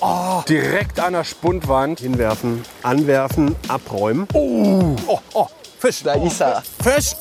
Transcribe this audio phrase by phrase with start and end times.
[0.00, 2.00] Oh, direkt an der Spundwand.
[2.00, 4.26] Hinwerfen, anwerfen, abräumen.
[4.34, 5.46] Oh, oh, oh.
[5.78, 6.02] Fisch.
[6.02, 6.62] Da ist er.
[6.82, 7.14] Fisch.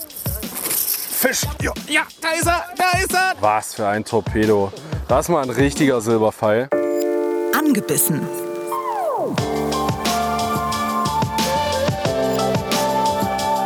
[0.70, 1.42] Fisch.
[1.62, 3.34] Ja, ja, da ist er, da ist er.
[3.40, 4.72] Was für ein Torpedo.
[5.08, 6.70] Das ist mal ein richtiger Silberpfeil.
[7.58, 8.22] Angebissen.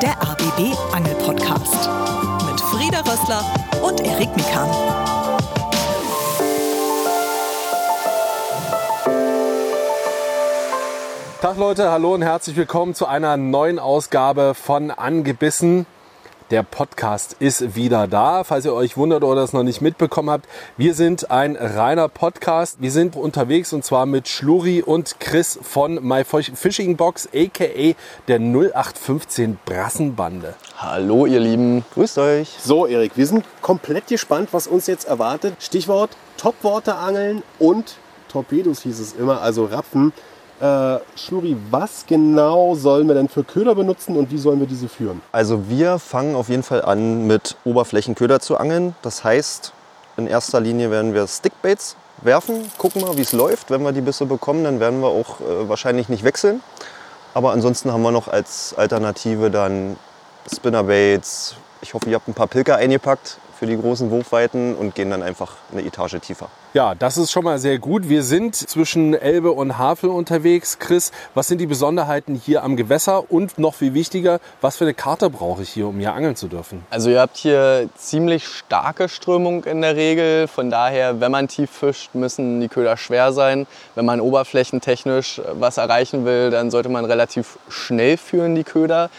[0.02, 1.90] Der ABB Angel Podcast
[2.50, 3.44] mit Frieda Rössler
[3.82, 4.70] und Erik Mikan.
[11.42, 15.86] Tag Leute, hallo und herzlich willkommen zu einer neuen Ausgabe von Angebissen.
[16.52, 18.44] Der Podcast ist wieder da.
[18.44, 22.82] Falls ihr euch wundert oder es noch nicht mitbekommen habt, wir sind ein reiner Podcast.
[22.82, 27.96] Wir sind unterwegs und zwar mit Schluri und Chris von My Fishing Box, aka
[28.28, 30.56] der 0815 Brassenbande.
[30.76, 32.58] Hallo ihr Lieben, grüßt euch.
[32.62, 35.56] So, Erik, wir sind komplett gespannt, was uns jetzt erwartet.
[35.60, 37.96] Stichwort Topworte angeln und
[38.28, 40.12] Torpedos hieß es immer, also Rapfen.
[40.60, 41.00] Äh,
[41.72, 45.22] was genau sollen wir denn für Köder benutzen und wie sollen wir diese führen?
[45.32, 48.96] Also wir fangen auf jeden Fall an mit Oberflächenköder zu angeln.
[49.02, 49.74] Das heißt,
[50.18, 53.72] in erster Linie werden wir Stickbaits werfen, gucken mal, wie es läuft.
[53.72, 56.62] Wenn wir die Bisse bekommen, dann werden wir auch äh, wahrscheinlich nicht wechseln.
[57.34, 59.96] Aber ansonsten haben wir noch als Alternative dann
[60.52, 61.56] Spinnerbaits.
[61.82, 65.22] Ich hoffe, ihr habt ein paar Pilker eingepackt für die großen Wurfweiten und gehen dann
[65.22, 66.48] einfach eine Etage tiefer.
[66.74, 68.08] Ja, das ist schon mal sehr gut.
[68.08, 70.80] Wir sind zwischen Elbe und Havel unterwegs.
[70.80, 74.94] Chris, was sind die Besonderheiten hier am Gewässer und noch viel wichtiger, was für eine
[74.94, 76.86] Karte brauche ich hier, um hier angeln zu dürfen?
[76.90, 80.48] Also ihr habt hier ziemlich starke Strömung in der Regel.
[80.48, 83.68] Von daher, wenn man tief fischt, müssen die Köder schwer sein.
[83.96, 89.10] Wenn man oberflächentechnisch was erreichen will, dann sollte man relativ schnell führen, die Köder.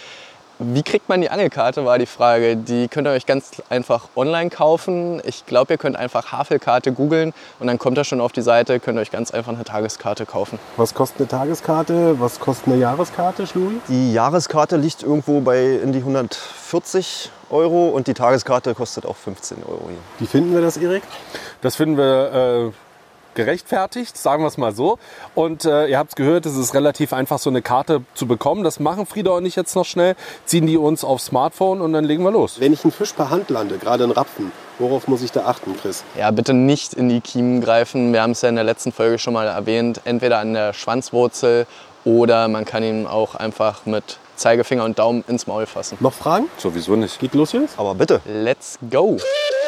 [0.63, 2.55] Wie kriegt man die Angelkarte, war die Frage.
[2.55, 5.23] Die könnt ihr euch ganz einfach online kaufen.
[5.25, 8.79] Ich glaube, ihr könnt einfach Havelkarte googeln und dann kommt ihr schon auf die Seite,
[8.79, 10.59] könnt ihr euch ganz einfach eine Tageskarte kaufen.
[10.77, 12.21] Was kostet eine Tageskarte?
[12.21, 13.77] Was kostet eine Jahreskarte, Schluri?
[13.89, 19.63] Die Jahreskarte liegt irgendwo bei in die 140 Euro und die Tageskarte kostet auch 15
[19.67, 19.89] Euro.
[19.89, 19.99] Hier.
[20.19, 21.05] Wie finden wir das, Erik?
[21.63, 22.90] Das finden wir äh,
[23.45, 24.99] gerechtfertigt, sagen wir es mal so.
[25.35, 28.65] Und äh, ihr habt es gehört, es ist relativ einfach, so eine Karte zu bekommen.
[28.65, 30.15] Das machen Frieda und ich jetzt noch schnell,
[30.45, 32.61] ziehen die uns aufs Smartphone und dann legen wir los.
[32.61, 35.75] Wenn ich einen Fisch per Hand lande, gerade einen Rapfen, worauf muss ich da achten,
[35.81, 36.05] Chris?
[36.19, 38.13] Ja, bitte nicht in die Kiemen greifen.
[38.13, 40.03] Wir haben es ja in der letzten Folge schon mal erwähnt.
[40.05, 41.67] Entweder an der Schwanzwurzel
[42.05, 45.99] oder man kann ihn auch einfach mit Zeigefinger und Daumen ins Maul fassen.
[46.01, 46.47] Noch Fragen?
[46.57, 47.19] Sowieso nicht.
[47.21, 47.79] Geht los jetzt?
[47.79, 48.21] Aber bitte.
[48.27, 49.19] Let's go!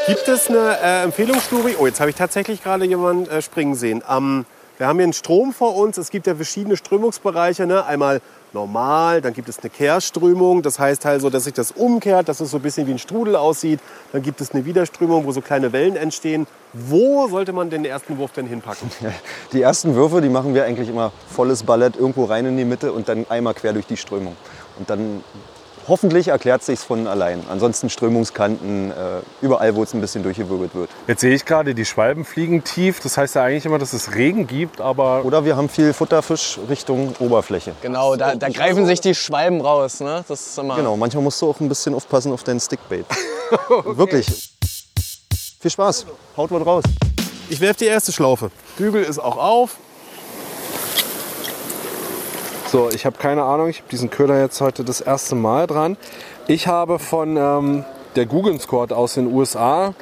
[0.06, 1.76] Gibt es eine äh, Empfehlung, Schluri?
[1.78, 4.02] Oh, jetzt habe ich tatsächlich gerade jemanden äh, springen sehen.
[4.10, 4.44] Ähm,
[4.76, 5.96] wir haben hier einen Strom vor uns.
[5.96, 7.66] Es gibt ja verschiedene Strömungsbereiche.
[7.66, 7.86] Ne?
[7.86, 8.20] Einmal
[8.52, 10.62] normal, dann gibt es eine Kehrströmung.
[10.62, 13.36] Das heißt also, dass sich das umkehrt, dass es so ein bisschen wie ein Strudel
[13.36, 13.78] aussieht.
[14.10, 16.48] Dann gibt es eine Widerströmung, wo so kleine Wellen entstehen.
[16.72, 18.90] Wo sollte man den ersten Wurf denn hinpacken?
[19.52, 22.92] Die ersten Würfe, die machen wir eigentlich immer volles Ballett irgendwo rein in die Mitte
[22.92, 24.36] und dann einmal quer durch die Strömung.
[24.78, 25.22] Und dann
[25.92, 27.44] hoffentlich erklärt sich von allein.
[27.50, 28.94] Ansonsten Strömungskanten, äh,
[29.42, 30.88] überall, wo es ein bisschen durchgewirbelt wird.
[31.06, 33.00] Jetzt sehe ich gerade, die Schwalben fliegen tief.
[33.00, 36.58] Das heißt ja eigentlich immer, dass es Regen gibt, aber Oder wir haben viel Futterfisch
[36.70, 37.74] Richtung Oberfläche.
[37.82, 40.00] Genau, da, da greifen sich die Schwalben raus.
[40.00, 40.24] Ne?
[40.26, 43.04] Das ist immer Genau, manchmal musst du auch ein bisschen aufpassen auf deinen Stickbait.
[43.84, 44.26] Wirklich.
[45.60, 46.06] Viel Spaß.
[46.38, 46.84] Haut was raus.
[47.50, 48.50] Ich werfe die erste Schlaufe.
[48.78, 49.76] Bügel ist auch auf.
[52.72, 53.68] So, ich habe keine Ahnung.
[53.68, 55.98] Ich habe diesen Köder jetzt heute das erste Mal dran.
[56.46, 57.84] Ich habe von ähm,
[58.16, 59.92] der Google Squad aus den USA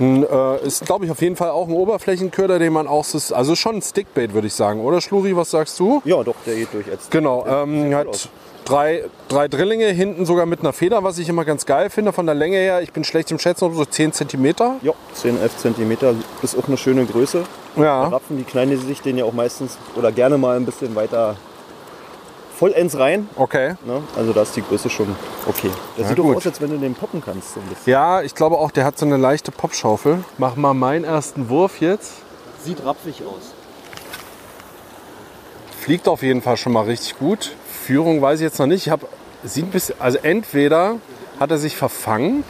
[0.00, 3.34] ein, äh, ist, glaube ich, auf jeden Fall auch ein Oberflächenköder, den man auch, so-
[3.34, 6.00] also schon ein Stickbait, würde ich sagen, oder Schluri, was sagst du?
[6.06, 7.10] Ja, doch, der geht durch jetzt.
[7.10, 8.30] Genau, ähm, hat
[8.64, 12.24] drei, drei Drillinge, hinten sogar mit einer Feder, was ich immer ganz geil finde von
[12.24, 12.80] der Länge her.
[12.80, 14.46] Ich bin schlecht im Schätzen, so 10 cm.
[14.80, 17.42] Ja, 10, 11 Zentimeter ist auch eine schöne Größe.
[17.76, 18.08] Ja.
[18.08, 21.36] Rapfen, die knallen sich den ja auch meistens oder gerne mal ein bisschen weiter
[22.56, 23.28] vollends rein.
[23.36, 23.74] Okay.
[23.84, 24.02] Ne?
[24.16, 25.14] Also da ist die Größe schon
[25.46, 25.70] okay.
[25.96, 26.36] Das Ja, sieht doch gut.
[26.36, 27.54] aus, als wenn du den poppen kannst.
[27.54, 27.90] So ein bisschen.
[27.92, 30.24] Ja, ich glaube auch, der hat so eine leichte Popschaufel.
[30.38, 32.12] Mach mal meinen ersten Wurf jetzt.
[32.64, 33.52] Sieht rapfig aus.
[35.80, 37.52] Fliegt auf jeden Fall schon mal richtig gut.
[37.84, 38.86] Führung weiß ich jetzt noch nicht.
[38.86, 39.06] Ich habe
[39.42, 40.96] sieht ein bisschen, also entweder
[41.38, 42.44] hat er sich verfangen.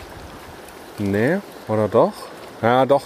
[0.99, 2.13] Nee, oder doch?
[2.63, 3.03] Ja, doch.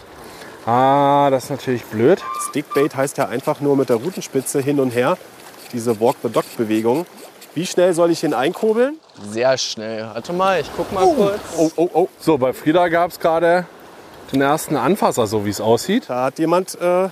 [0.67, 2.23] Ah, das ist natürlich blöd.
[2.51, 5.17] Stickbait heißt ja einfach nur mit der Rutenspitze hin und her.
[5.73, 7.07] Diese Walk-the-Dog-Bewegung.
[7.55, 8.99] Wie schnell soll ich den einkurbeln?
[9.31, 10.09] sehr schnell.
[10.13, 11.41] Warte mal, ich guck mal kurz.
[11.57, 12.09] Oh, oh, oh.
[12.21, 13.67] So, bei Frieda gab es gerade
[14.33, 16.05] den ersten Anfasser, so wie es aussieht.
[16.09, 17.09] Da hat jemand äh,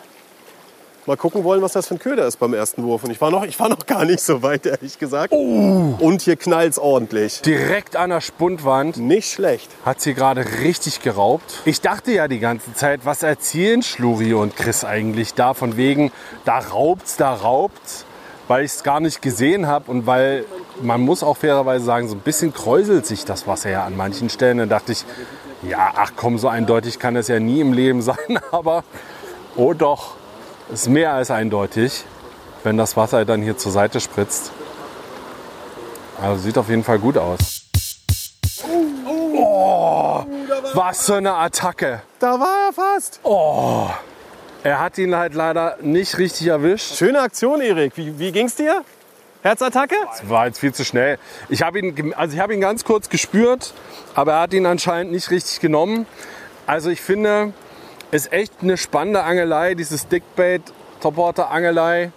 [1.06, 3.02] mal gucken wollen, was das für ein Köder ist beim ersten Wurf.
[3.02, 5.32] Und ich war noch, ich war noch gar nicht so weit, ehrlich gesagt.
[5.32, 7.42] Und hier knallt's ordentlich.
[7.42, 9.68] Direkt an der Spundwand Nicht schlecht.
[9.84, 11.62] hat sie gerade richtig geraubt.
[11.64, 16.12] Ich dachte ja die ganze Zeit, was erzählen Schluri und Chris eigentlich da von wegen,
[16.44, 18.04] da raubt's, da raubt's,
[18.48, 20.44] weil ich es gar nicht gesehen habe und weil
[20.82, 24.30] man muss auch fairerweise sagen, so ein bisschen kräuselt sich das Wasser ja an manchen
[24.30, 24.58] Stellen.
[24.58, 25.04] Dann dachte ich,
[25.62, 28.84] ja, ach komm, so eindeutig kann das ja nie im Leben sein, aber
[29.56, 30.14] oh doch,
[30.72, 32.04] ist mehr als eindeutig,
[32.62, 34.52] wenn das Wasser dann hier zur Seite spritzt.
[36.20, 37.62] Also sieht auf jeden Fall gut aus.
[39.06, 40.24] Oh,
[40.74, 42.02] was für eine Attacke.
[42.18, 43.20] Da war er fast.
[44.66, 46.96] Er hat ihn halt leider nicht richtig erwischt.
[46.96, 47.92] Schöne Aktion, Erik.
[47.94, 48.82] Wie, wie ging's dir?
[49.42, 49.94] Herzattacke?
[50.24, 51.20] War jetzt viel zu schnell.
[51.48, 53.74] Ich habe ihn, also ich habe ihn ganz kurz gespürt,
[54.16, 56.04] aber er hat ihn anscheinend nicht richtig genommen.
[56.66, 57.52] Also ich finde,
[58.10, 60.62] ist echt eine spannende Angelei, dieses Dickbait
[61.00, 62.10] Topwater Angelei.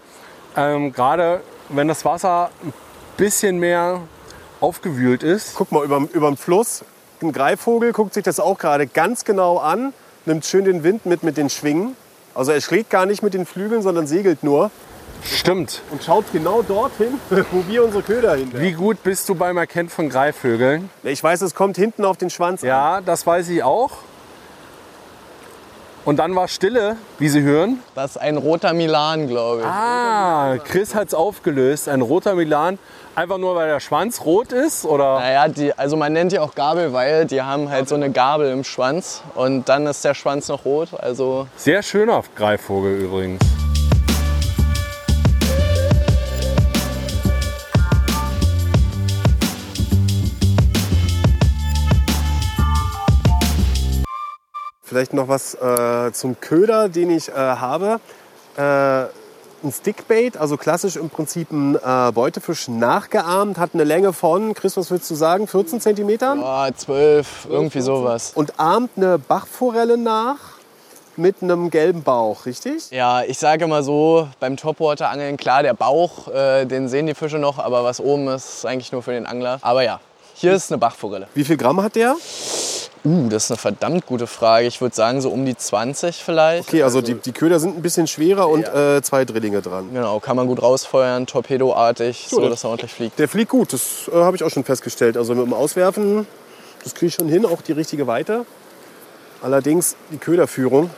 [0.57, 2.73] Ähm, Gerade wenn das Wasser ein
[3.15, 4.01] bisschen mehr
[4.59, 5.53] aufgewühlt ist.
[5.53, 6.83] Guck mal, über, überm Fluss.
[7.21, 9.93] Ein Greifvogel guckt sich das auch gerade ganz genau an,
[10.25, 11.95] nimmt schön den Wind mit mit den Schwingen.
[12.39, 14.71] Also er schlägt gar nicht mit den Flügeln, sondern segelt nur
[15.25, 15.81] Stimmt.
[15.91, 17.19] und schaut genau dorthin,
[17.51, 18.49] wo wir unsere Köder hin.
[18.53, 20.89] Wie gut bist du beim Erkennen von Greifvögeln?
[21.03, 22.69] Ich weiß, es kommt hinten auf den Schwanz an.
[22.69, 23.91] Ja, das weiß ich auch.
[26.05, 27.83] Und dann war Stille, wie Sie hören.
[27.93, 29.67] Das ist ein roter Milan, glaube ich.
[29.67, 31.89] Ah, Chris hat's aufgelöst.
[31.89, 32.79] Ein roter Milan.
[33.19, 34.85] Einfach nur, weil der Schwanz rot ist?
[34.85, 35.19] Oder?
[35.19, 38.49] Naja, die, also man nennt die auch Gabel, weil die haben halt so eine Gabel
[38.49, 40.93] im Schwanz und dann ist der Schwanz noch rot.
[40.97, 43.41] Also Sehr schöner Greifvogel übrigens.
[54.81, 57.99] Vielleicht noch was äh, zum Köder, den ich äh, habe.
[58.55, 59.18] Äh,
[59.63, 64.77] ein Stickbait, also klassisch im Prinzip ein äh, Beutefisch nachgeahmt, hat eine Länge von, Chris,
[64.77, 66.17] was würdest du sagen, 14 cm?
[66.17, 68.31] boah, 12, irgendwie sowas.
[68.35, 70.37] Und ahmt eine Bachforelle nach
[71.15, 72.89] mit einem gelben Bauch, richtig?
[72.91, 77.39] Ja, ich sage immer so, beim Topwater-Angeln, klar, der Bauch, äh, den sehen die Fische
[77.39, 79.59] noch, aber was oben ist, ist eigentlich nur für den Angler.
[79.61, 79.99] Aber ja,
[80.33, 81.27] hier ist eine Bachforelle.
[81.33, 82.15] Wie viel Gramm hat der?
[83.05, 84.67] Uh, das ist eine verdammt gute Frage.
[84.67, 86.67] Ich würde sagen, so um die 20 vielleicht.
[86.67, 89.89] Okay, also die, die Köder sind ein bisschen schwerer und äh, zwei Drillinge dran.
[89.93, 93.17] Genau, kann man gut rausfeuern, torpedoartig, so das- dass er ordentlich fliegt.
[93.17, 95.15] Der fliegt gut, das äh, habe ich auch schon festgestellt.
[95.15, 96.27] Also mit dem Auswerfen,
[96.83, 98.45] das kriege ich schon hin, auch die richtige Weite.
[99.41, 100.89] Allerdings die Köderführung.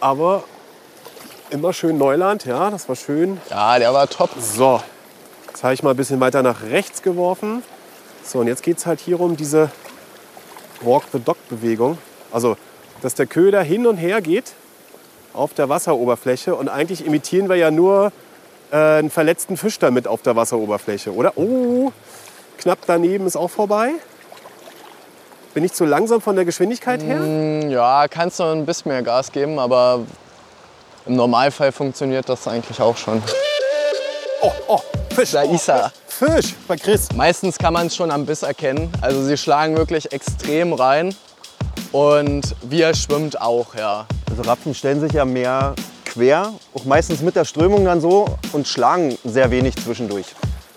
[0.00, 0.44] Aber
[1.50, 3.40] immer schön Neuland, ja, das war schön.
[3.50, 4.30] Ja, der war top.
[4.40, 4.80] So,
[5.48, 7.62] jetzt habe ich mal ein bisschen weiter nach rechts geworfen.
[8.22, 9.70] So, und jetzt geht es halt hier um diese
[10.84, 11.98] Walk-the-Dog-Bewegung.
[12.32, 12.56] Also,
[13.02, 14.52] dass der Köder hin und her geht
[15.32, 16.54] auf der Wasseroberfläche.
[16.54, 18.12] Und eigentlich imitieren wir ja nur
[18.70, 21.32] äh, einen verletzten Fisch damit auf der Wasseroberfläche, oder?
[21.36, 21.92] Oh,
[22.58, 23.92] knapp daneben ist auch vorbei.
[25.54, 27.18] Bin ich zu langsam von der Geschwindigkeit her?
[27.20, 30.00] Hm, Ja, kannst du ein bisschen mehr Gas geben, aber
[31.06, 33.22] im Normalfall funktioniert das eigentlich auch schon.
[34.40, 34.80] Oh, oh,
[35.14, 35.30] Fisch.
[35.30, 35.92] Da ist er.
[36.08, 37.12] Fisch bei Chris.
[37.14, 38.90] Meistens kann man es schon am Biss erkennen.
[39.00, 41.14] Also sie schlagen wirklich extrem rein.
[41.92, 44.06] Und wie er schwimmt auch, ja.
[44.28, 45.74] Also Rapfen stellen sich ja mehr
[46.04, 50.26] quer, auch meistens mit der Strömung dann so und schlagen sehr wenig zwischendurch.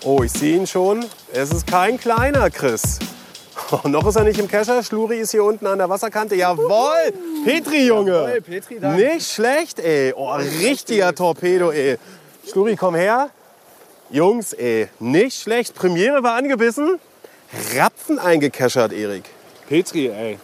[0.04, 1.04] Oh, ich sehe ihn schon.
[1.32, 3.00] Es ist kein kleiner Chris.
[3.72, 4.82] Oh, noch ist er nicht im Kescher.
[4.84, 6.36] Schluri ist hier unten an der Wasserkante.
[6.36, 7.12] Jawohl!
[7.44, 8.40] Petri, Junge!
[8.96, 10.12] Nicht schlecht, ey.
[10.16, 11.98] Oh, richtiger Torpedo, ey.
[12.48, 13.30] Schluri, komm her.
[14.10, 14.88] Jungs, ey.
[14.98, 15.74] Nicht schlecht.
[15.74, 16.98] Premiere war angebissen.
[17.76, 19.24] Rapfen eingekeschert, Erik.
[19.68, 20.38] Petri, ey.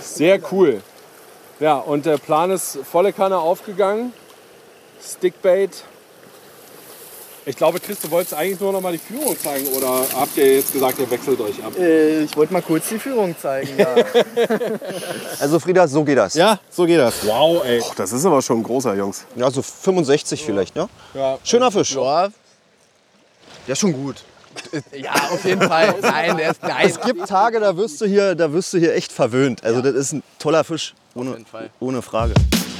[0.00, 0.80] Sehr cool.
[1.60, 4.12] Ja, und der Plan ist volle Kanne aufgegangen.
[5.02, 5.70] Stickbait.
[7.48, 10.56] Ich glaube, Chris, du wolltest eigentlich nur noch mal die Führung zeigen oder habt ihr
[10.56, 11.78] jetzt gesagt, ihr wechselt euch ab?
[11.78, 13.70] Äh, Ich wollte mal kurz die Führung zeigen.
[13.78, 13.94] Ja.
[15.38, 16.34] Also Frieda, so geht das.
[16.34, 17.24] Ja, so geht das.
[17.24, 17.80] Wow, ey.
[17.84, 19.26] Oh, das ist aber schon ein großer, Jungs.
[19.36, 20.88] Ja, so 65 vielleicht, ne?
[21.14, 21.38] Ja.
[21.44, 21.94] Schöner Fisch.
[21.94, 22.28] ja,
[23.66, 24.16] Der ist schon gut.
[24.92, 25.94] ja, auf jeden Fall.
[26.00, 26.86] Nein, der ist nein.
[26.88, 29.64] Es gibt Tage, da wirst du hier, da wirst du hier echt verwöhnt.
[29.64, 31.70] Also das ist ein toller Fisch, ohne, jeden Fall.
[31.80, 32.34] ohne Frage.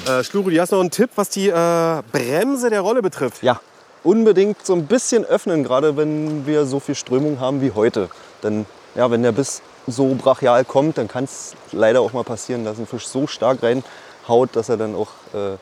[0.06, 3.42] Äh, Schluri, du hast noch einen Tipp, was die äh, Bremse der Rolle betrifft.
[3.42, 3.60] Ja,
[4.04, 8.08] unbedingt so ein bisschen öffnen, gerade wenn wir so viel Strömung haben wie heute.
[8.42, 8.64] Denn
[8.94, 12.78] ja, wenn der Biss so brachial kommt, dann kann es leider auch mal passieren, dass
[12.78, 15.56] ein Fisch so stark reinhaut, dass er dann auch äh,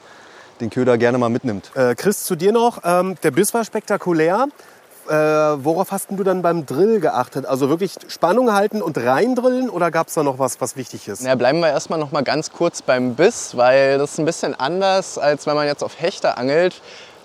[0.60, 1.70] den Köder gerne mal mitnimmt.
[1.74, 2.80] Äh, Chris, zu dir noch.
[2.84, 4.46] Ähm, der Biss war spektakulär.
[5.08, 7.44] Äh, worauf hast du dann beim Drill geachtet?
[7.44, 11.22] Also wirklich Spannung halten und reindrillen oder gab es da noch was, was wichtig ist?
[11.22, 14.58] Ja, bleiben wir erstmal noch mal ganz kurz beim Biss, weil das ist ein bisschen
[14.58, 16.80] anders, als wenn man jetzt auf Hechte angelt.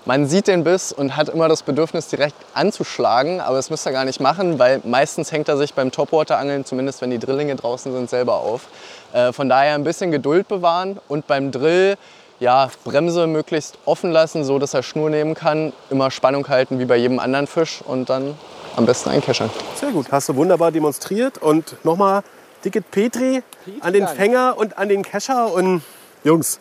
[0.06, 3.92] Man sieht den Biss und hat immer das Bedürfnis, direkt anzuschlagen, aber das müsst ihr
[3.92, 7.92] gar nicht machen, weil meistens hängt er sich beim Topwater-Angeln, zumindest wenn die Drillinge draußen
[7.92, 8.68] sind, selber auf.
[9.12, 11.96] Äh, von daher ein bisschen Geduld bewahren und beim Drill
[12.40, 16.86] ja, Bremse möglichst offen lassen, so dass er Schnur nehmen kann, immer Spannung halten wie
[16.86, 18.36] bei jedem anderen Fisch und dann
[18.76, 19.50] am besten einkeschern.
[19.76, 21.38] Sehr gut, hast du wunderbar demonstriert.
[21.38, 22.22] Und nochmal
[22.64, 23.42] Dicket Petri
[23.80, 25.52] an den Fänger und an den Kescher.
[25.52, 25.82] Und
[26.24, 26.60] Jungs,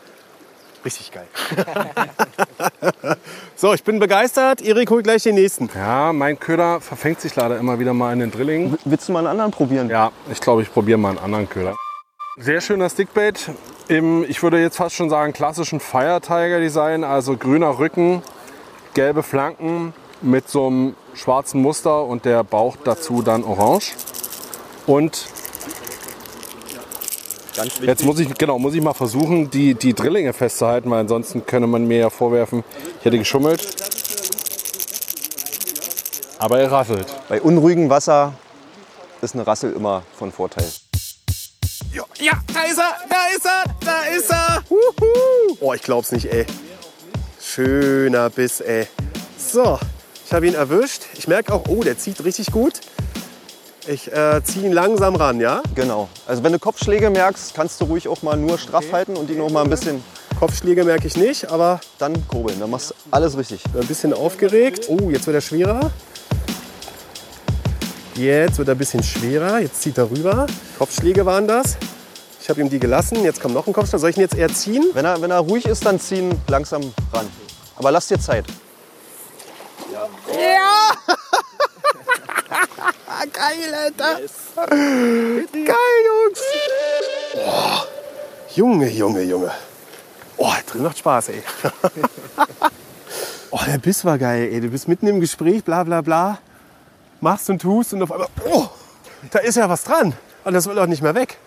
[0.83, 1.27] richtig geil.
[3.55, 4.61] so, ich bin begeistert.
[4.61, 5.69] Erik holt gleich den nächsten.
[5.73, 8.77] Ja, mein Köder verfängt sich leider immer wieder mal in den Drillingen.
[8.83, 9.89] Willst du mal einen anderen probieren?
[9.89, 11.75] Ja, ich glaube, ich probiere mal einen anderen Köder.
[12.37, 13.49] Sehr schöner Stickbait
[13.89, 17.03] im, ich würde jetzt fast schon sagen, klassischen Fire Tiger Design.
[17.03, 18.21] Also grüner Rücken,
[18.93, 23.93] gelbe Flanken mit so einem schwarzen Muster und der Bauch dazu dann orange.
[24.85, 25.27] Und
[27.81, 31.67] jetzt muss ich, genau, muss ich mal versuchen, die, die Drillinge festzuhalten, weil ansonsten könnte
[31.67, 32.63] man mir ja vorwerfen,
[32.99, 33.67] ich hätte geschummelt.
[36.37, 37.07] Aber er rasselt.
[37.27, 38.33] Bei unruhigem Wasser
[39.21, 40.69] ist eine Rassel immer von Vorteil.
[41.91, 44.63] Ja, ja, da ist er, da ist er, da ist er.
[44.69, 45.57] Wuhu.
[45.59, 46.45] Oh, ich glaub's nicht, ey.
[47.41, 48.87] Schöner Biss, ey.
[49.37, 49.79] So,
[50.25, 51.03] ich habe ihn erwischt.
[51.17, 52.81] Ich merke auch, oh, der zieht richtig gut.
[53.87, 55.63] Ich äh, ziehe ihn langsam ran, ja?
[55.73, 56.09] Genau.
[56.27, 59.41] Also wenn du Kopfschläge merkst, kannst du ruhig auch mal nur straff halten und ihn
[59.41, 60.03] auch mal ein bisschen
[60.39, 62.59] Kopfschläge merke ich nicht, aber dann kurbeln.
[62.59, 63.63] Dann machst du alles richtig.
[63.73, 64.85] ein bisschen aufgeregt.
[64.89, 65.91] Oh, jetzt wird er schwerer.
[68.19, 69.59] Jetzt wird er ein bisschen schwerer.
[69.59, 70.45] Jetzt zieht er rüber.
[70.77, 71.77] Kopfschläge waren das.
[72.41, 73.23] Ich habe ihm die gelassen.
[73.23, 74.01] Jetzt kommt noch ein Kopfschlag.
[74.01, 74.83] Soll ich ihn jetzt eher ziehen?
[74.91, 76.81] Wenn er, wenn er ruhig ist, dann ziehen langsam
[77.13, 77.27] ran.
[77.77, 78.43] Aber lass dir Zeit.
[83.07, 84.19] Ah, geil, Alter.
[85.53, 86.41] Geil, Jungs.
[87.37, 87.83] Oh,
[88.53, 89.51] Junge, Junge, Junge.
[90.35, 91.41] Oh, drin macht Spaß, ey.
[93.51, 94.59] oh, der Biss war geil, ey.
[94.59, 96.39] Du bist mitten im Gespräch, bla bla bla.
[97.21, 98.67] Machst und tust und auf einmal, oh,
[99.31, 100.13] da ist ja was dran.
[100.45, 101.37] Und das will auch nicht mehr weg.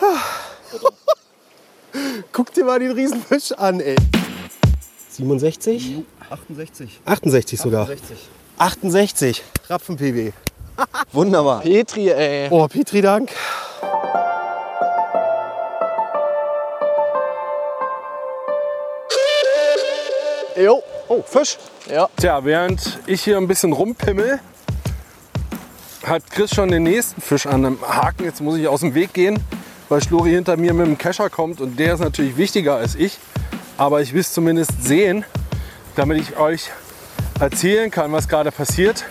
[2.32, 3.96] Guck dir mal den Riesenfisch an, ey.
[5.10, 6.04] 67?
[6.30, 7.00] 68.
[7.04, 7.88] 68 sogar.
[8.58, 9.42] 68.
[9.68, 10.32] Rapfen-PW.
[11.12, 11.62] Wunderbar.
[11.62, 12.48] Petri, ey.
[12.50, 13.30] Oh, Petri, Dank.
[20.56, 20.82] Jo.
[21.08, 21.58] Oh, Fisch.
[21.90, 22.08] Ja.
[22.16, 24.40] Tja, während ich hier ein bisschen rumpimmel,
[26.04, 28.24] hat Chris schon den nächsten Fisch an einem Haken.
[28.24, 29.38] Jetzt muss ich aus dem Weg gehen,
[29.88, 33.18] weil Schluri hinter mir mit dem Kescher kommt und der ist natürlich wichtiger als ich.
[33.76, 35.24] Aber ich will es zumindest sehen,
[35.94, 36.70] damit ich euch
[37.38, 39.04] erzählen kann, was gerade passiert.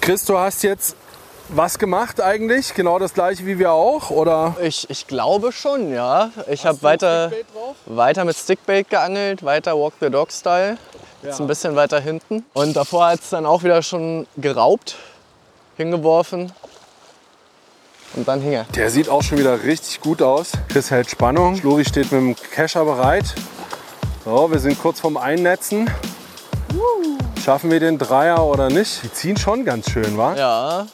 [0.00, 0.96] Chris, du hast jetzt
[1.52, 2.74] was gemacht eigentlich?
[2.74, 4.10] Genau das gleiche wie wir auch?
[4.10, 4.56] Oder?
[4.62, 6.30] Ich, ich glaube schon, ja.
[6.48, 7.32] Ich habe weiter,
[7.86, 10.78] weiter mit Stickbait geangelt, weiter Walk the Dog Style.
[11.22, 12.44] Jetzt ein bisschen weiter hinten.
[12.54, 14.96] Und davor hat es dann auch wieder schon geraubt,
[15.76, 16.52] hingeworfen.
[18.14, 18.64] Und dann hing er.
[18.74, 20.52] Der sieht auch schon wieder richtig gut aus.
[20.68, 21.56] Chris hält Spannung.
[21.56, 23.34] Schluri steht mit dem Kescher bereit.
[24.24, 25.90] So, wir sind kurz vorm Einnetzen.
[27.44, 29.02] Schaffen wir den Dreier oder nicht?
[29.02, 30.34] Die ziehen schon ganz schön, wa?
[30.34, 30.86] Ja,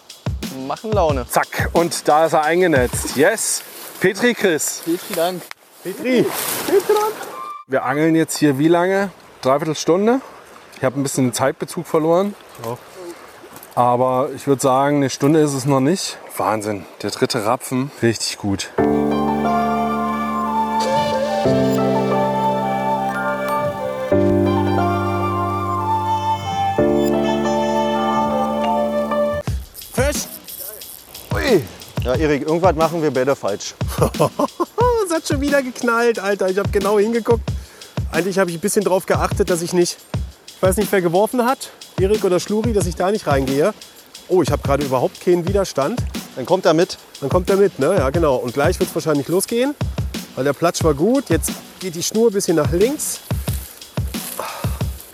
[0.66, 1.26] machen Laune.
[1.28, 3.16] Zack, und da ist er eingenetzt.
[3.16, 3.62] Yes!
[4.00, 4.82] Petri, Chris.
[4.84, 5.42] Petri, Dank.
[5.82, 6.26] Petri.
[7.66, 9.10] Wir angeln jetzt hier wie lange?
[9.40, 10.20] Dreiviertel Stunde.
[10.76, 12.34] Ich habe ein bisschen den Zeitbezug verloren.
[13.74, 16.18] Aber ich würde sagen, eine Stunde ist es noch nicht.
[16.36, 18.70] Wahnsinn, der dritte Rapfen, richtig gut.
[32.06, 33.74] Ja, Erik, irgendwas machen wir beide falsch.
[35.04, 36.48] Es hat schon wieder geknallt, Alter.
[36.48, 37.42] Ich habe genau hingeguckt.
[38.12, 39.96] Eigentlich habe ich ein bisschen darauf geachtet, dass ich nicht,
[40.46, 41.70] ich weiß nicht, wer geworfen hat,
[42.00, 43.74] Erik oder Schluri, dass ich da nicht reingehe.
[44.28, 46.00] Oh, ich habe gerade überhaupt keinen Widerstand.
[46.36, 46.96] Dann kommt er mit.
[47.20, 47.96] Dann kommt er mit, ne?
[47.98, 48.36] Ja, genau.
[48.36, 49.74] Und gleich wird es wahrscheinlich losgehen,
[50.36, 51.28] weil der Platsch war gut.
[51.28, 53.18] Jetzt geht die Schnur ein bisschen nach links.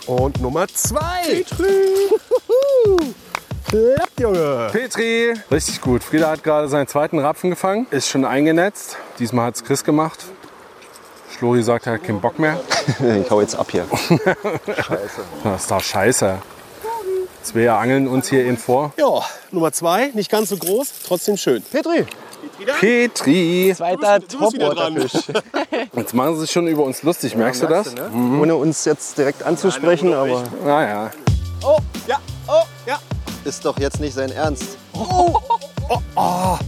[0.05, 1.43] Und Nummer zwei.
[3.73, 4.69] Klappt, Junge.
[4.71, 6.03] Petri, richtig gut.
[6.03, 8.97] Frieda hat gerade seinen zweiten Rapfen gefangen, ist schon eingenetzt.
[9.17, 10.25] Diesmal hat es Chris gemacht.
[11.35, 12.59] Schlori sagt, er hat keinen Bock mehr.
[13.23, 13.87] Ich hau jetzt ab hier.
[15.43, 16.37] Das ist doch scheiße.
[17.53, 18.93] Wir angeln uns hier eben vor.
[18.95, 21.63] Ja, Nummer zwei, nicht ganz so groß, trotzdem schön.
[21.63, 22.05] Petri,
[22.79, 23.73] Petri.
[23.75, 24.19] Zweiter.
[24.19, 25.31] Topwaterfisch.
[25.95, 27.95] Jetzt machen sie sich schon über uns lustig, merkst du das?
[28.13, 31.09] Ohne uns jetzt direkt anzusprechen, aber Naja.
[31.63, 32.19] Oh, ja, oh, ja.
[33.45, 34.77] Ist doch jetzt nicht sein Ernst.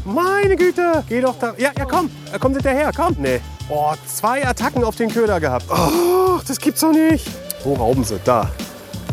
[0.03, 1.53] Meine Güte, geh doch da.
[1.57, 3.15] Ja, ja, komm, er kommt hinterher, komm.
[3.19, 3.41] Nee.
[3.69, 5.65] Oh, zwei Attacken auf den Köder gehabt.
[5.69, 7.27] Oh, das gibt's doch nicht.
[7.63, 8.19] Wo rauben sie?
[8.23, 8.51] Da.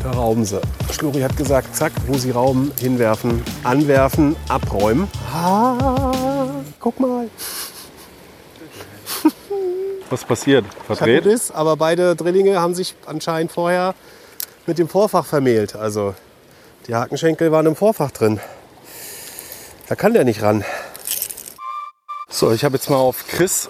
[0.02, 0.60] Da rauben sie.
[0.90, 5.08] Schluri hat gesagt, zack, wo sie rauben, hinwerfen, anwerfen, abräumen.
[5.32, 6.46] Ah,
[6.80, 7.28] guck mal.
[10.10, 10.66] Was passiert?
[10.86, 11.24] Verdreht?
[11.24, 13.94] Biss, aber beide Drillinge haben sich anscheinend vorher
[14.66, 15.74] mit dem Vorfach vermählt.
[15.74, 16.14] Also
[16.86, 18.40] die Hakenschenkel waren im Vorfach drin.
[19.88, 20.64] Da kann der nicht ran.
[22.28, 23.68] So, ich habe jetzt mal auf Chris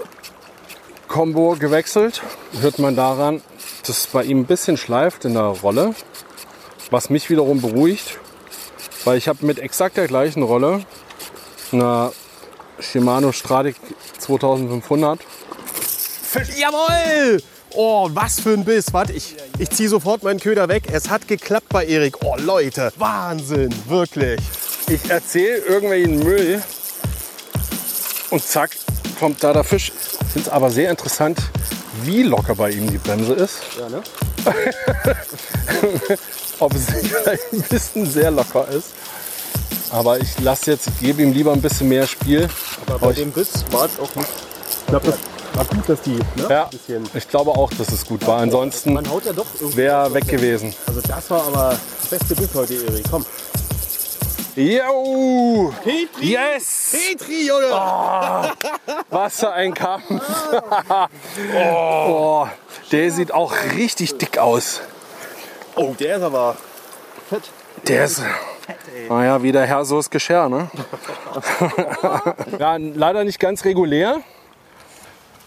[1.09, 2.23] Combo gewechselt.
[2.61, 3.43] Hört man daran,
[3.87, 5.95] dass es bei ihm ein bisschen schleift in der Rolle.
[6.91, 8.19] Was mich wiederum beruhigt,
[9.05, 10.85] weil ich habe mit exakt der gleichen Rolle
[11.73, 12.13] einer
[12.79, 13.77] Shimano Stradic
[14.19, 15.21] 2500
[16.57, 17.43] Jawohl!
[17.75, 18.93] Oh, was für ein Biss.
[18.93, 20.85] Warte, ich, ich ziehe sofort meinen Köder weg.
[20.93, 22.23] Es hat geklappt bei Erik.
[22.23, 24.41] Oh, Leute, Wahnsinn, wirklich.
[24.89, 26.63] ich erzähle irgendwelchen Müll
[28.31, 28.71] und zack,
[29.19, 29.93] kommt da der Fisch.
[30.21, 31.39] Ich finde es aber sehr interessant,
[32.03, 33.61] wie locker bei ihm die Bremse ist.
[33.79, 34.03] Ja, ne?
[36.59, 38.89] Ob es vielleicht ein bisschen sehr locker ist.
[39.91, 42.49] Aber ich lasse jetzt, ich gebe ihm lieber ein bisschen mehr Spiel.
[42.87, 44.29] Aber bei dem Biss war es auch nicht.
[44.81, 45.19] Ich glaube, das
[45.55, 47.09] war gut, dass die ne, Ja, bisschen.
[47.15, 48.39] ich glaube auch, dass es gut war.
[48.41, 50.75] Ansonsten Man haut ja doch wäre weg gewesen.
[50.87, 53.05] Also, das war aber der beste Biss heute, Erik.
[53.11, 53.25] Komm.
[54.55, 55.73] Jo!
[55.83, 56.33] Petri!
[56.33, 56.93] Yes!
[56.93, 57.71] Petri, Junge!
[59.09, 60.05] Was für ein Kampf!
[61.57, 62.47] oh,
[62.91, 64.83] der sieht auch richtig dick aus.
[65.75, 66.57] Oh, der ist aber.
[67.89, 68.23] Der ist.
[69.09, 70.71] Naja, wie der Herr, so ist Geschirr, ne?
[72.59, 74.21] ja, leider nicht ganz regulär.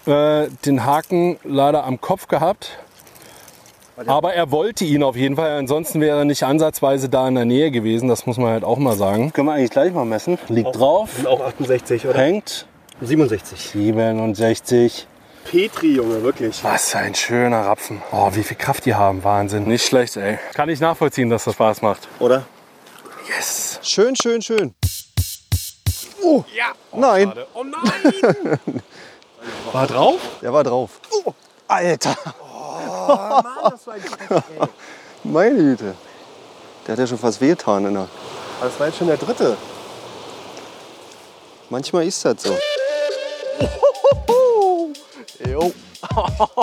[0.06, 2.80] Äh, den Haken leider am Kopf gehabt.
[4.06, 5.58] Aber er wollte ihn auf jeden Fall.
[5.58, 8.10] Ansonsten wäre er nicht ansatzweise da in der Nähe gewesen.
[8.10, 9.32] Das muss man halt auch mal sagen.
[9.32, 10.38] Können wir eigentlich gleich mal messen.
[10.50, 11.26] Liegt drauf.
[11.26, 12.18] Auch 68, oder?
[12.18, 12.68] Hängt
[13.02, 13.58] 67.
[13.72, 15.08] 67.
[15.50, 16.64] Petri, Junge, wirklich.
[16.64, 18.02] Was ein schöner Rapfen.
[18.12, 19.24] Oh, wie viel Kraft die haben.
[19.24, 19.64] Wahnsinn.
[19.64, 20.40] Nicht schlecht, ey.
[20.54, 22.08] Kann ich nachvollziehen, dass das Spaß macht.
[22.20, 22.46] Oder?
[23.28, 23.80] Yes.
[23.82, 24.74] Schön, schön, schön.
[26.24, 26.44] Oh,
[26.94, 28.60] nein, Oh nein!
[29.72, 30.20] War drauf?
[30.42, 31.00] der war drauf.
[31.68, 32.16] Alter,
[33.08, 34.04] Mann, das war ein
[35.24, 35.96] meine Güte.
[36.86, 37.86] Der hat ja schon fast wehgetan.
[37.86, 38.08] In der.
[38.62, 39.58] Das war jetzt schon der dritte.
[41.70, 42.56] Manchmal ist das so.
[45.46, 45.74] Jo.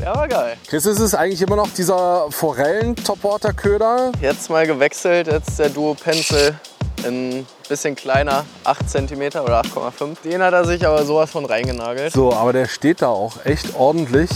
[0.00, 0.56] Der war geil.
[0.66, 4.12] Chris, ist es eigentlich immer noch dieser Forellen-Topwater-Köder?
[4.20, 6.58] Jetzt mal gewechselt, jetzt der Duo Pencil
[7.04, 10.22] in bisschen kleiner, 8 cm oder 8,5.
[10.24, 12.12] Den hat er sich aber sowas von reingenagelt.
[12.12, 14.30] So, aber der steht da auch echt ordentlich.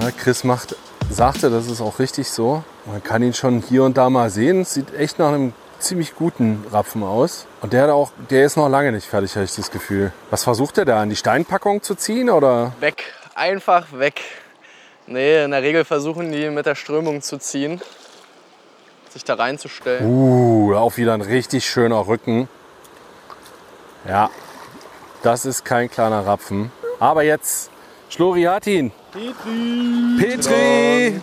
[0.00, 0.76] Ja, Chris macht,
[1.10, 2.64] sagte, das ist auch richtig so.
[2.86, 4.64] Man kann ihn schon hier und da mal sehen.
[4.64, 7.46] Sieht echt nach einem ziemlich guten Rapfen aus.
[7.60, 10.12] Und der, hat auch, der ist noch lange nicht fertig, habe ich das Gefühl.
[10.30, 11.00] Was versucht er da?
[11.00, 12.30] An die Steinpackung zu ziehen?
[12.30, 12.72] Oder?
[12.80, 14.20] Weg, einfach weg.
[15.06, 17.80] Nee, in der Regel versuchen die mit der Strömung zu ziehen,
[19.12, 20.06] sich da reinzustellen.
[20.06, 22.48] Uh, auch wieder ein richtig schöner Rücken.
[24.08, 24.30] Ja,
[25.22, 26.72] das ist kein kleiner Rapfen.
[26.98, 27.70] Aber jetzt,
[28.08, 28.92] Schlori hat ihn.
[29.12, 30.18] Petri.
[30.18, 31.20] Petri.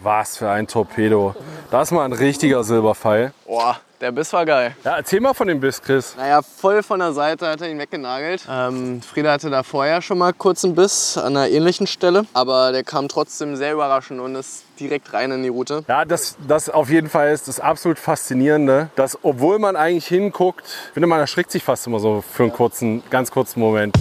[0.00, 1.34] Was für ein Torpedo.
[1.70, 3.32] Das ist mal ein richtiger Silberpfeil.
[3.46, 4.76] Boah, der Biss war geil.
[4.84, 6.14] Ja, erzähl mal von dem Biss, Chris.
[6.16, 8.46] Naja, voll von der Seite hat er ihn weggenagelt.
[8.48, 12.24] Ähm, Frieda hatte da vorher schon mal kurz einen Biss an einer ähnlichen Stelle.
[12.32, 15.84] Aber der kam trotzdem sehr überraschend und ist direkt rein in die Route.
[15.88, 20.64] Ja, das, das auf jeden Fall ist das absolut Faszinierende, dass obwohl man eigentlich hinguckt,
[20.64, 23.96] ich finde, man erschrickt sich fast immer so für einen kurzen, ganz kurzen Moment.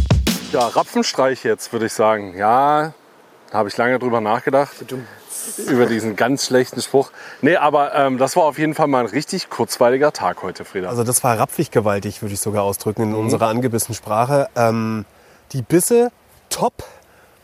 [0.52, 2.38] Ja, Rapfenstreich jetzt, würde ich sagen.
[2.38, 2.94] Ja,
[3.52, 4.86] da habe ich lange drüber nachgedacht.
[5.68, 7.12] Über diesen ganz schlechten Spruch.
[7.42, 10.90] Nee, aber ähm, das war auf jeden Fall mal ein richtig kurzweiliger Tag heute, Frieda.
[10.90, 14.50] Also das war rapfig gewaltig, würde ich sogar ausdrücken in unserer angebissenen Sprache.
[14.56, 15.06] Ähm,
[15.54, 16.12] die Bisse
[16.50, 16.84] top,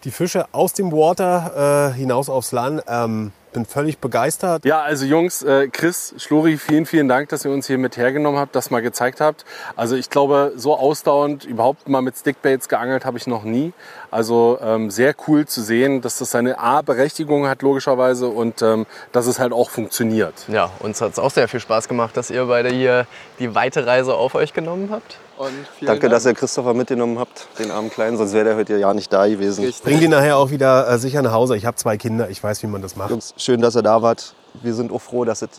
[0.04, 2.84] die Fische aus dem Water äh, hinaus aufs Land.
[2.88, 4.66] Ähm, bin völlig begeistert.
[4.66, 8.40] Ja, also Jungs, äh, Chris, Schluri, vielen, vielen Dank, dass ihr uns hier mit hergenommen
[8.40, 9.46] habt, das mal gezeigt habt.
[9.76, 13.74] Also ich glaube, so ausdauernd überhaupt mal mit Stickbaits geangelt habe ich noch nie.
[14.12, 19.28] Also ähm, sehr cool zu sehen, dass das seine A-Berechtigung hat logischerweise und ähm, dass
[19.28, 20.34] es halt auch funktioniert.
[20.48, 23.08] Ja, uns hat es auch sehr viel Spaß gemacht, dass ihr beide hier
[23.40, 25.18] die weite Reise auf euch genommen habt.
[25.38, 26.12] Danke, Dank.
[26.12, 29.28] dass ihr Christopher mitgenommen habt, den armen Kleinen, sonst wäre der heute ja nicht da
[29.28, 29.66] gewesen.
[29.66, 29.84] Richtig.
[29.84, 31.58] Bring die nachher auch wieder äh, sicher nach Hause.
[31.58, 33.10] Ich habe zwei Kinder, ich weiß, wie man das macht.
[33.10, 34.36] Jungs, schön, dass ihr da wart.
[34.62, 35.50] Wir sind auch froh, dass es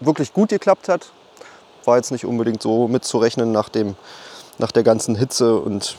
[0.00, 1.10] wirklich gut geklappt hat.
[1.84, 3.96] War jetzt nicht unbedingt so mitzurechnen nach dem
[4.58, 5.56] nach der ganzen Hitze.
[5.56, 5.96] Und,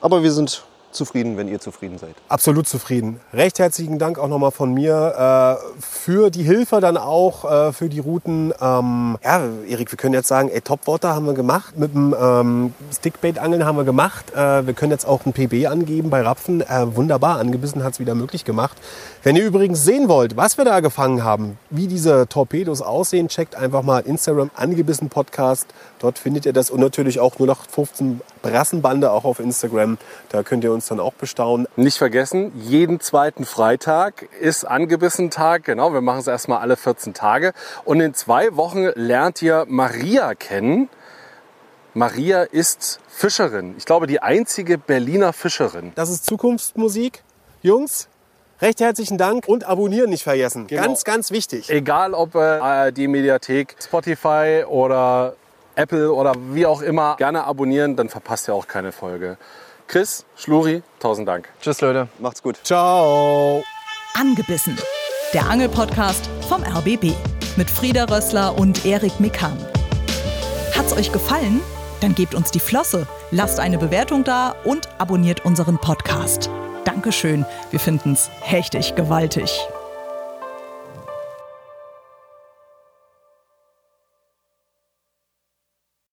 [0.00, 0.62] aber wir sind
[0.96, 2.14] zufrieden, wenn ihr zufrieden seid.
[2.28, 3.20] Absolut zufrieden.
[3.32, 7.88] Recht herzlichen Dank auch nochmal von mir äh, für die Hilfe dann auch, äh, für
[7.88, 8.52] die Routen.
[8.60, 12.74] Ähm, ja, Erik, wir können jetzt sagen, ey, Topwater haben wir gemacht, mit dem ähm,
[12.92, 14.32] Stickbait-Angeln haben wir gemacht.
[14.34, 16.62] Äh, wir können jetzt auch ein PB angeben bei Rapfen.
[16.62, 18.76] Äh, wunderbar, angebissen hat es wieder möglich gemacht.
[19.22, 23.56] Wenn ihr übrigens sehen wollt, was wir da gefangen haben, wie diese Torpedos aussehen, checkt
[23.56, 25.66] einfach mal Instagram angebissen Podcast.
[25.98, 29.98] Dort findet ihr das und natürlich auch nur noch 15 Brassenbande auch auf Instagram.
[30.28, 31.66] Da könnt ihr uns dann auch bestaunen.
[31.76, 35.64] Nicht vergessen, jeden zweiten Freitag ist angebissen Tag.
[35.64, 37.52] Genau, wir machen es erstmal alle 14 Tage.
[37.84, 40.88] Und in zwei Wochen lernt ihr Maria kennen.
[41.94, 43.74] Maria ist Fischerin.
[43.78, 45.92] Ich glaube, die einzige Berliner Fischerin.
[45.94, 47.22] Das ist Zukunftsmusik.
[47.62, 48.08] Jungs,
[48.60, 50.66] recht herzlichen Dank und abonnieren nicht vergessen.
[50.66, 50.82] Genau.
[50.82, 51.70] Ganz, ganz wichtig.
[51.70, 55.36] Egal ob äh, die Mediathek, Spotify oder
[55.74, 59.36] Apple oder wie auch immer, gerne abonnieren, dann verpasst ihr auch keine Folge.
[59.88, 61.48] Chris, Schluri, tausend Dank.
[61.60, 62.08] Tschüss, Leute.
[62.18, 62.58] Macht's gut.
[62.64, 63.62] Ciao.
[64.14, 64.76] Angebissen.
[65.32, 67.12] Der Angelpodcast vom RBB
[67.56, 69.56] mit Frieda Rössler und Erik Mikan.
[70.76, 71.60] Hat's euch gefallen?
[72.00, 76.50] Dann gebt uns die Flosse, lasst eine Bewertung da und abonniert unseren Podcast.
[76.84, 79.50] Dankeschön, wir finden's hechtig gewaltig.